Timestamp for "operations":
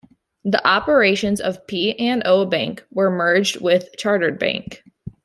0.67-1.41